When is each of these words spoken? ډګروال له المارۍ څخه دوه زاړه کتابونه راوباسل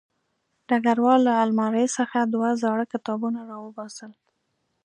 ډګروال 0.67 1.19
له 1.27 1.33
المارۍ 1.45 1.87
څخه 1.97 2.17
دوه 2.33 2.49
زاړه 2.61 2.85
کتابونه 2.93 3.39
راوباسل 3.51 4.11